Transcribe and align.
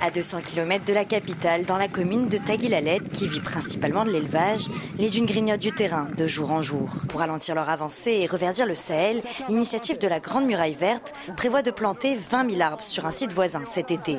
À 0.00 0.10
200 0.12 0.42
km 0.44 0.84
de 0.84 0.92
la 0.92 1.04
capitale, 1.04 1.64
dans 1.64 1.76
la 1.76 1.88
commune 1.88 2.28
de 2.28 2.38
Taguilalet, 2.38 3.00
qui 3.12 3.26
vit 3.26 3.40
principalement 3.40 4.04
de 4.04 4.10
l'élevage, 4.10 4.68
les 4.96 5.10
dunes 5.10 5.26
grignotent 5.26 5.60
du 5.60 5.72
terrain 5.72 6.06
de 6.16 6.26
jour 6.28 6.52
en 6.52 6.62
jour. 6.62 6.88
Pour 7.08 7.18
ralentir 7.18 7.56
leur 7.56 7.68
avancée 7.68 8.12
et 8.22 8.26
reverdir 8.26 8.64
le 8.64 8.76
Sahel, 8.76 9.22
l'initiative 9.48 9.98
de 9.98 10.06
la 10.06 10.20
Grande 10.20 10.46
Muraille 10.46 10.76
Verte 10.78 11.14
prévoit 11.36 11.62
de 11.62 11.72
planter 11.72 12.16
20 12.16 12.50
000 12.50 12.62
arbres 12.62 12.84
sur 12.84 13.06
un 13.06 13.10
site 13.10 13.32
voisin 13.32 13.62
cet 13.64 13.90
été. 13.90 14.18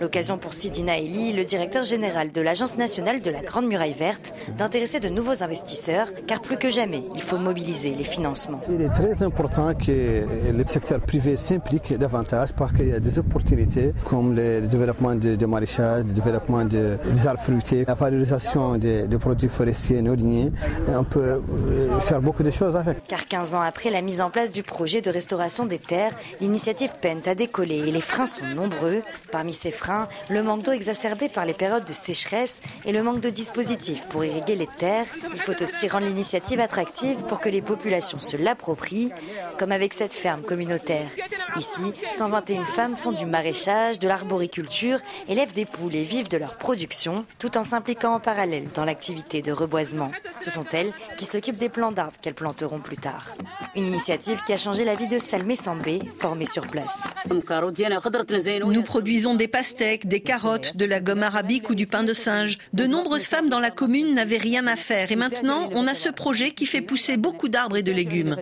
L'occasion 0.00 0.38
pour 0.38 0.54
Sidina 0.54 0.98
Eli, 0.98 1.32
le 1.32 1.44
directeur 1.44 1.82
général 1.82 2.30
de 2.30 2.40
l'Agence 2.40 2.76
nationale 2.76 3.20
de 3.20 3.30
la 3.32 3.42
Grande 3.42 3.66
Muraille 3.66 3.96
Verte, 3.98 4.32
d'intéresser 4.56 5.00
de 5.00 5.08
nouveaux 5.08 5.42
investisseurs, 5.42 6.06
car 6.28 6.40
plus 6.40 6.56
que 6.56 6.70
jamais, 6.70 7.02
il 7.16 7.22
faut 7.22 7.38
mobiliser 7.38 7.96
les 7.96 8.04
financements. 8.04 8.60
Il 8.68 8.80
est 8.80 8.90
très 8.90 9.24
important 9.24 9.74
que 9.74 10.24
le 10.52 10.66
secteur 10.66 11.00
privé 11.00 11.36
s'implique 11.36 11.92
davantage 11.98 12.52
parce 12.52 12.72
qu'il 12.72 12.88
y 12.88 12.92
a 12.92 13.00
des 13.00 13.18
opportunités 13.26 13.92
comme 14.04 14.34
le 14.34 14.60
développement 14.62 15.14
de, 15.14 15.36
de 15.36 15.46
maraîchage, 15.46 16.04
le 16.04 16.12
développement 16.12 16.64
de, 16.64 16.98
des 17.12 17.26
arbres 17.26 17.40
fruitiers, 17.40 17.84
la 17.86 17.94
valorisation 17.94 18.76
des, 18.76 19.06
des 19.06 19.18
produits 19.18 19.48
forestiers 19.48 20.02
lignés. 20.02 20.52
On 20.88 21.04
peut 21.04 21.20
euh, 21.20 22.00
faire 22.00 22.20
beaucoup 22.20 22.42
de 22.42 22.50
choses 22.50 22.76
avec. 22.76 23.06
Car 23.06 23.26
15 23.26 23.54
ans 23.54 23.60
après 23.60 23.90
la 23.90 24.02
mise 24.02 24.20
en 24.20 24.30
place 24.30 24.52
du 24.52 24.62
projet 24.62 25.00
de 25.00 25.10
restauration 25.10 25.66
des 25.66 25.78
terres, 25.78 26.12
l'initiative 26.40 26.90
peine 27.00 27.20
à 27.26 27.34
décoller 27.34 27.78
et 27.88 27.92
les 27.92 28.00
freins 28.00 28.26
sont 28.26 28.46
nombreux. 28.46 29.02
Parmi 29.32 29.52
ces 29.52 29.70
freins, 29.70 30.08
le 30.30 30.42
manque 30.42 30.62
d'eau 30.62 30.72
exacerbé 30.72 31.28
par 31.28 31.44
les 31.44 31.54
périodes 31.54 31.84
de 31.84 31.92
sécheresse 31.92 32.60
et 32.84 32.92
le 32.92 33.02
manque 33.02 33.20
de 33.20 33.30
dispositifs 33.30 34.04
pour 34.08 34.24
irriguer 34.24 34.56
les 34.56 34.68
terres. 34.78 35.06
Il 35.34 35.40
faut 35.40 35.60
aussi 35.62 35.88
rendre 35.88 36.06
l'initiative 36.06 36.60
attractive 36.60 37.18
pour 37.28 37.40
que 37.40 37.48
les 37.48 37.62
populations 37.62 38.20
se 38.20 38.36
l'approprient, 38.36 39.10
comme 39.58 39.72
avec 39.72 39.94
cette 39.94 40.12
ferme 40.12 40.42
communautaire. 40.42 41.08
Ici, 41.56 41.92
121 42.10 42.64
femmes 42.64 42.96
font 42.96 43.12
du 43.12 43.26
maraîchage, 43.26 43.98
de 44.00 44.08
l'arboriculture, 44.08 44.98
élèvent 45.28 45.52
des 45.52 45.64
poules 45.64 45.94
et 45.94 46.02
vivent 46.02 46.28
de 46.28 46.36
leur 46.36 46.56
production, 46.56 47.24
tout 47.38 47.56
en 47.56 47.62
s'impliquant 47.62 48.14
en 48.14 48.20
parallèle 48.20 48.66
dans 48.74 48.84
l'activité 48.84 49.40
de 49.40 49.52
reboisement. 49.52 50.10
Ce 50.40 50.50
sont 50.50 50.66
elles 50.72 50.92
qui 51.16 51.24
s'occupent 51.26 51.56
des 51.56 51.68
plants 51.68 51.92
d'arbres 51.92 52.16
qu'elles 52.20 52.34
planteront 52.34 52.80
plus 52.80 52.96
tard. 52.96 53.34
Une 53.76 53.86
initiative 53.86 54.42
qui 54.44 54.52
a 54.52 54.56
changé 54.56 54.84
la 54.84 54.94
vie 54.94 55.06
de 55.06 55.18
Salmé 55.18 55.56
Sambé, 55.56 56.00
formée 56.18 56.46
sur 56.46 56.66
place. 56.66 57.04
Nous 57.30 58.82
produisons 58.82 59.34
des 59.34 59.48
pastèques, 59.48 60.06
des 60.06 60.20
carottes, 60.20 60.76
de 60.76 60.84
la 60.84 61.00
gomme 61.00 61.22
arabique 61.22 61.70
ou 61.70 61.74
du 61.74 61.86
pain 61.86 62.02
de 62.02 62.14
singe. 62.14 62.58
De 62.72 62.86
nombreuses 62.86 63.26
femmes 63.26 63.48
dans 63.48 63.60
la 63.60 63.70
commune 63.70 64.14
n'avaient 64.14 64.38
rien 64.38 64.66
à 64.66 64.76
faire 64.76 65.12
et 65.12 65.16
maintenant 65.16 65.70
on 65.72 65.86
a 65.86 65.94
ce 65.94 66.08
projet 66.08 66.50
qui 66.50 66.66
fait 66.66 66.82
pousser 66.82 67.16
beaucoup 67.16 67.48
d'arbres 67.48 67.76
et 67.76 67.82
de 67.82 67.92
légumes. 67.92 68.36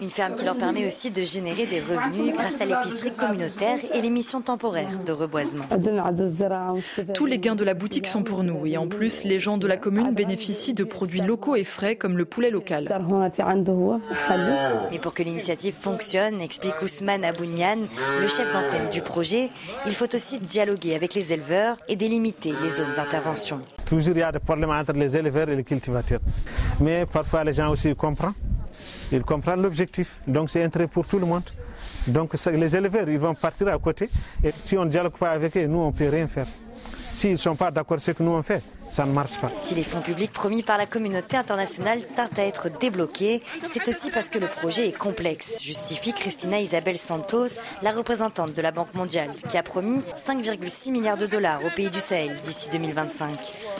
Une 0.00 0.10
ferme 0.18 0.34
qui 0.34 0.44
leur 0.44 0.56
permet 0.56 0.84
aussi 0.84 1.12
de 1.12 1.22
générer 1.22 1.66
des 1.66 1.78
revenus 1.78 2.34
grâce 2.34 2.60
à 2.60 2.64
l'épicerie 2.64 3.12
communautaire 3.12 3.78
et 3.94 4.00
les 4.00 4.10
missions 4.10 4.40
temporaires 4.40 4.98
de 5.06 5.12
reboisement. 5.12 5.62
Tous 7.14 7.26
les 7.26 7.38
gains 7.38 7.54
de 7.54 7.62
la 7.62 7.74
boutique 7.74 8.08
sont 8.08 8.24
pour 8.24 8.42
nous 8.42 8.66
et 8.66 8.76
en 8.76 8.88
plus, 8.88 9.22
les 9.22 9.38
gens 9.38 9.58
de 9.58 9.68
la 9.68 9.76
commune 9.76 10.12
bénéficient 10.14 10.74
de 10.74 10.82
produits 10.82 11.20
locaux 11.20 11.54
et 11.54 11.62
frais 11.62 11.94
comme 11.94 12.18
le 12.18 12.24
poulet 12.24 12.50
local. 12.50 12.88
Mais 14.90 14.98
pour 14.98 15.14
que 15.14 15.22
l'initiative 15.22 15.74
fonctionne, 15.74 16.40
explique 16.40 16.82
Ousmane 16.82 17.24
Abounian, 17.24 17.86
le 18.20 18.26
chef 18.26 18.52
d'antenne 18.52 18.90
du 18.90 19.02
projet, 19.02 19.50
il 19.86 19.94
faut 19.94 20.12
aussi 20.12 20.40
dialoguer 20.40 20.96
avec 20.96 21.14
les 21.14 21.32
éleveurs 21.32 21.76
et 21.86 21.94
délimiter 21.94 22.54
les 22.60 22.70
zones 22.70 22.94
d'intervention. 22.96 23.60
Toujours 23.86 24.16
il 24.16 24.18
y 24.18 24.22
a 24.24 24.32
des 24.32 24.40
problèmes 24.40 24.70
entre 24.70 24.94
les 24.94 25.16
éleveurs 25.16 25.48
et 25.48 25.54
les 25.54 25.62
cultivateurs. 25.62 26.20
Mais 26.80 27.06
parfois 27.06 27.44
les 27.44 27.52
gens 27.52 27.70
aussi 27.70 27.94
comprennent. 27.94 28.47
Ils 29.12 29.22
comprennent 29.22 29.62
l'objectif. 29.62 30.20
Donc 30.26 30.50
c'est 30.50 30.62
intérêt 30.62 30.86
pour 30.86 31.06
tout 31.06 31.18
le 31.18 31.26
monde. 31.26 31.42
Donc 32.08 32.34
les 32.52 32.76
éleveurs, 32.76 33.08
ils 33.08 33.18
vont 33.18 33.34
partir 33.34 33.68
à 33.68 33.78
côté. 33.78 34.08
Et 34.44 34.50
si 34.50 34.76
on 34.76 34.84
ne 34.84 34.90
dialogue 34.90 35.16
pas 35.18 35.30
avec 35.30 35.56
eux, 35.56 35.66
nous, 35.66 35.78
on 35.78 35.88
ne 35.88 35.92
peut 35.92 36.08
rien 36.08 36.26
faire. 36.26 36.46
S'ils 37.18 37.32
ne 37.32 37.36
sont 37.36 37.56
pas 37.56 37.72
d'accord 37.72 37.94
avec 37.94 38.04
ce 38.04 38.12
que 38.12 38.22
nous 38.22 38.30
on 38.30 38.44
fait, 38.44 38.62
ça 38.88 39.04
ne 39.04 39.10
marche 39.10 39.40
pas. 39.40 39.50
Si 39.56 39.74
les 39.74 39.82
fonds 39.82 40.00
publics 40.00 40.30
promis 40.32 40.62
par 40.62 40.78
la 40.78 40.86
communauté 40.86 41.36
internationale 41.36 42.00
tardent 42.14 42.38
à 42.38 42.44
être 42.44 42.68
débloqués, 42.78 43.42
c'est 43.64 43.88
aussi 43.88 44.12
parce 44.12 44.28
que 44.28 44.38
le 44.38 44.46
projet 44.46 44.86
est 44.86 44.96
complexe, 44.96 45.60
justifie 45.60 46.12
Christina 46.12 46.60
Isabel 46.60 46.96
Santos, 46.96 47.58
la 47.82 47.90
représentante 47.90 48.54
de 48.54 48.62
la 48.62 48.70
Banque 48.70 48.94
mondiale, 48.94 49.30
qui 49.48 49.58
a 49.58 49.64
promis 49.64 50.00
5,6 50.14 50.92
milliards 50.92 51.16
de 51.16 51.26
dollars 51.26 51.58
au 51.66 51.70
pays 51.74 51.90
du 51.90 51.98
Sahel 51.98 52.36
d'ici 52.44 52.68
2025. 52.70 53.30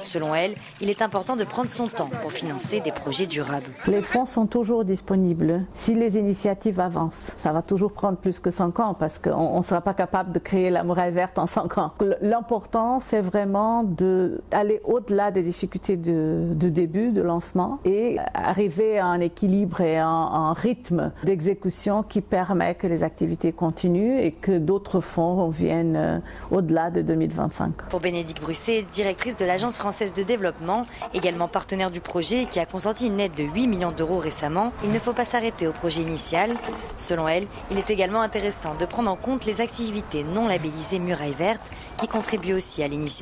Selon 0.03 0.35
elle, 0.35 0.55
il 0.81 0.91
est 0.91 1.01
important 1.01 1.37
de 1.37 1.45
prendre 1.45 1.71
son 1.71 1.87
temps 1.87 2.11
pour 2.23 2.33
financer 2.33 2.81
des 2.81 2.91
projets 2.91 3.27
durables. 3.27 3.71
Les 3.87 4.03
fonds 4.03 4.27
sont 4.27 4.47
toujours 4.47 4.85
disponibles 4.85 5.65
si 5.75 5.95
les 5.95 6.17
initiatives 6.19 6.81
avancent. 6.81 7.31
Ça 7.37 7.53
va 7.53 7.63
toujours 7.63 7.93
prendre 7.93 8.19
plus 8.19 8.41
que 8.41 8.51
5 8.51 8.81
ans 8.81 8.95
parce 8.95 9.21
qu'on 9.21 9.59
ne 9.59 9.63
sera 9.63 9.81
pas 9.81 9.95
capable 9.95 10.33
de 10.33 10.41
créer 10.41 10.71
la 10.71 10.83
muraille 10.83 11.13
verte 11.13 11.39
en 11.39 11.47
5 11.47 11.79
ans. 11.79 11.93
L'important, 12.21 12.99
c'est 12.99 13.28
vraiment 13.29 13.85
d'aller 13.85 14.81
au-delà 14.85 15.31
des 15.31 15.43
difficultés 15.43 15.97
de, 15.97 16.49
de, 16.55 16.69
début, 16.69 17.11
de 17.11 17.23
lancement, 17.23 17.79
et 17.85 18.19
arriver 18.35 18.99
à 18.99 19.07
un 19.07 19.21
équilibre 19.21 19.81
et 19.81 19.99
un, 19.99 20.07
un 20.09 20.53
rythme 20.53 21.13
d'exécution 21.25 22.03
qui 22.03 22.21
permet 22.21 22.75
que 22.75 22.87
les 22.87 23.03
activités 23.03 23.53
continuent 23.53 24.19
et 24.21 24.33
que 24.33 24.59
d'autres 24.59 25.01
fonds 25.01 25.49
viennent 25.49 26.23
au-delà 26.51 26.91
de 26.91 27.03
2025. 27.03 27.89
Pour 27.91 28.01
Bénédicte 28.01 28.41
Brusset, 28.41 28.83
directrice 28.83 29.37
de 29.37 29.45
l'Agence 29.45 29.77
française 29.77 30.15
de 30.15 30.23
développement, 30.23 30.87
également 31.15 31.49
partenaire 31.49 31.91
du 31.91 32.01
projet 32.01 32.43
et 32.43 32.47
qui 32.47 32.61
a 32.61 32.67
consenti 32.67 33.07
une 33.07 33.21
aide 33.21 33.35
de 33.35 33.45
8 33.45 33.67
millions 33.67 33.93
d'euros 33.93 34.19
récemment, 34.19 34.73
il 34.85 34.93
ne 34.93 34.99
faut 34.99 35.13
pas 35.13 35.25
s'arrêter 35.25 35.67
au 35.67 35.73
projet 35.73 36.03
initial. 36.03 36.55
Selon 36.99 37.29
elle, 37.29 37.47
il 37.71 37.79
est 37.79 37.91
également 37.91 38.21
intéressant 38.21 38.75
de 38.79 38.87
prendre 38.87 39.11
en 39.11 39.17
compte 39.17 39.45
les 39.45 39.61
activités 39.61 40.25
non 40.25 40.49
labellisées 40.49 40.99
Muraille 40.99 41.35
Verte 41.39 41.71
qui 41.99 42.09
contribuent 42.09 42.55
aussi 42.55 42.83
à 42.83 42.89
l'initiative. 42.89 43.18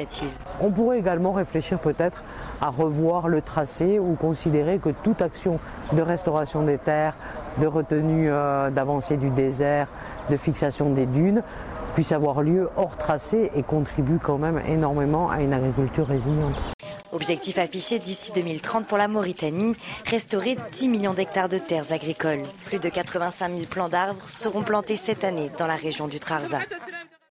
On 0.60 0.70
pourrait 0.70 0.98
également 0.98 1.32
réfléchir 1.32 1.78
peut-être 1.78 2.24
à 2.60 2.68
revoir 2.68 3.28
le 3.28 3.42
tracé 3.42 3.98
ou 3.98 4.14
considérer 4.14 4.78
que 4.78 4.90
toute 4.90 5.22
action 5.22 5.58
de 5.92 6.02
restauration 6.02 6.62
des 6.62 6.78
terres, 6.78 7.14
de 7.58 7.66
retenue 7.66 8.30
euh, 8.30 8.70
d'avancée 8.70 9.16
du 9.16 9.30
désert, 9.30 9.88
de 10.30 10.36
fixation 10.36 10.90
des 10.90 11.06
dunes 11.06 11.42
puisse 11.94 12.12
avoir 12.12 12.42
lieu 12.42 12.68
hors 12.76 12.98
tracé 12.98 13.50
et 13.54 13.62
contribue 13.62 14.18
quand 14.18 14.36
même 14.36 14.60
énormément 14.68 15.30
à 15.30 15.40
une 15.40 15.54
agriculture 15.54 16.06
résiliente. 16.06 16.62
Objectif 17.12 17.58
affiché 17.58 17.98
d'ici 17.98 18.32
2030 18.34 18.86
pour 18.86 18.98
la 18.98 19.08
Mauritanie, 19.08 19.74
restaurer 20.04 20.58
10 20.72 20.88
millions 20.90 21.14
d'hectares 21.14 21.48
de 21.48 21.56
terres 21.56 21.92
agricoles. 21.92 22.42
Plus 22.66 22.78
de 22.78 22.90
85 22.90 23.54
000 23.54 23.66
plants 23.66 23.88
d'arbres 23.88 24.28
seront 24.28 24.62
plantés 24.62 24.96
cette 24.96 25.24
année 25.24 25.50
dans 25.58 25.66
la 25.66 25.76
région 25.76 26.06
du 26.06 26.20
Trarza. 26.20 26.58